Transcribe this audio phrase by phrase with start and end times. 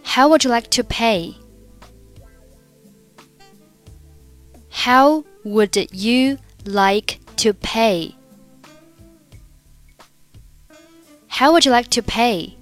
[0.05, 1.35] How would you like to pay?
[4.71, 8.15] How would you like to pay?
[11.29, 12.53] How would you like to pay?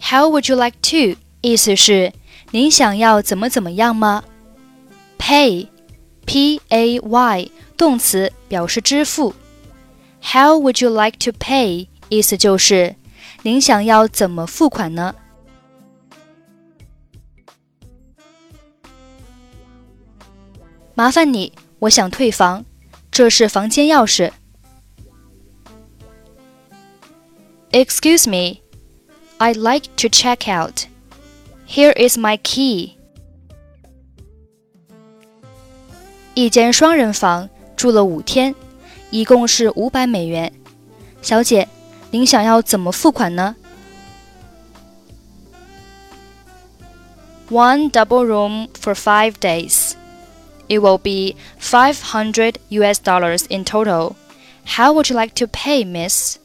[0.00, 2.12] How would you like to 意思是
[2.55, 4.23] 您想要怎么怎么样吗
[5.19, 5.67] ？Pay,
[6.25, 9.35] P A Y 动词表示支付。
[10.21, 12.95] How would you like to pay 意思就是
[13.43, 15.13] 您想要怎么付款呢？
[20.93, 22.63] 麻烦你，我想退房，
[23.11, 24.31] 这是房间钥匙。
[27.71, 28.61] Excuse me,
[29.39, 30.85] I'd like to check out.
[31.66, 32.96] Here is my key.
[36.34, 38.54] 一间双人房住了五天，
[39.10, 40.52] 一共是五百美元。
[41.22, 41.68] 小姐，
[42.10, 43.56] 您想要怎么付款呢？
[47.50, 49.94] One double room for five days.
[50.68, 54.14] It will be 500 US dollars in total.
[54.64, 56.36] How would you like to pay, miss?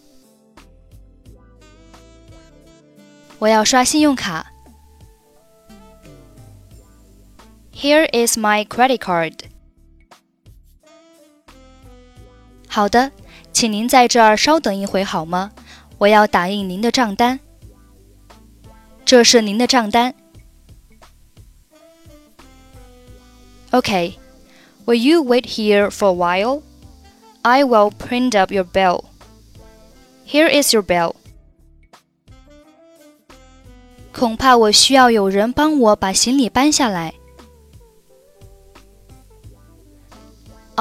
[3.38, 4.49] 我要刷信用卡。
[7.80, 9.34] Here is my credit card.
[12.68, 13.12] 好的，
[13.54, 15.52] 请您在这儿稍等一会好吗？
[15.98, 17.40] 我要打印您的账单。
[19.06, 20.14] 这是您的账单。
[23.72, 24.16] Okay.
[24.86, 26.62] Will you wait here for a while?
[27.42, 29.06] I will print up your bill.
[30.28, 31.16] Here is your bill.
[34.14, 37.16] 恐怕我需要有人帮我把行李搬下来。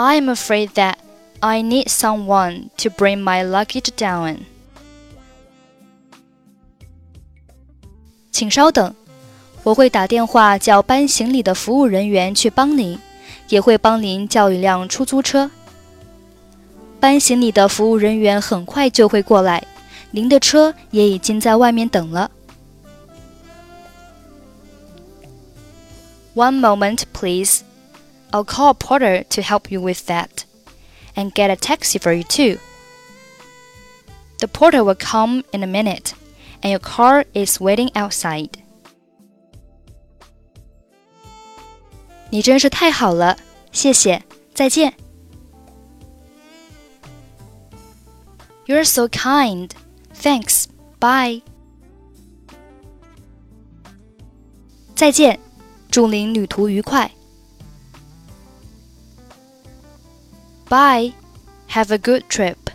[0.02, 0.96] I'm afraid that
[1.42, 4.38] I need someone to bring my luggage down.
[8.32, 8.96] 请稍等，
[9.64, 12.98] 我会打电话叫搬行李的服务人员去帮您，
[13.50, 15.52] 也会帮您叫一辆出租车。
[17.02, 19.62] 搬行李的服务人员很快就会过来，
[20.12, 22.32] 您的车也已经在外面等了。
[26.36, 27.64] One moment, please.
[28.33, 30.45] I'll call a porter to help you with that.
[31.17, 32.59] And get a taxi for you too.
[34.41, 36.13] The porter will come in a minute,
[36.61, 38.59] and your car is waiting outside.
[42.31, 43.39] 你真是太好了，
[43.71, 44.95] 谢谢，再见。
[48.67, 49.71] You're so kind.
[50.13, 50.65] Thanks.
[50.99, 51.43] Bye.
[54.97, 55.39] 再见，
[55.93, 57.09] 祝您旅途愉快。
[60.70, 61.14] Bye.
[61.68, 62.70] Have a good trip.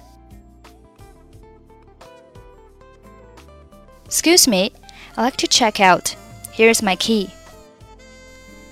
[4.05, 4.73] Excuse me,
[5.17, 6.15] I'd like to check out.
[6.53, 7.31] Here's my key.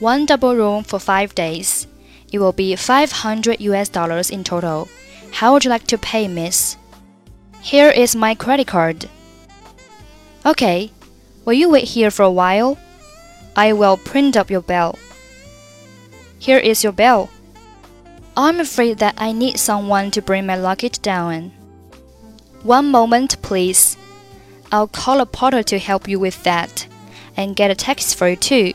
[0.00, 1.86] One double room for five days.
[2.32, 4.88] It will be 500 US dollars in total.
[5.32, 6.76] How would you like to pay, miss?
[7.60, 9.08] Here is my credit card.
[10.44, 10.90] Okay.
[11.44, 12.78] Will you wait here for a while?
[13.56, 14.98] I will print up your bill.
[16.38, 17.30] Here is your bill.
[18.36, 21.52] I'm afraid that I need someone to bring my luggage down.
[22.62, 23.96] One moment, please.
[24.70, 26.86] I'll call a porter to help you with that
[27.36, 28.72] and get a taxi for you too.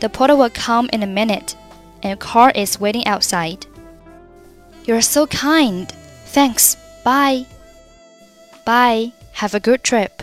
[0.00, 1.54] The porter will come in a minute
[2.02, 3.66] and a car is waiting outside.
[4.84, 5.90] You're so kind.
[6.26, 6.76] Thanks.
[7.04, 7.46] Bye.
[8.64, 9.12] Bye.
[9.32, 10.22] Have a good trip.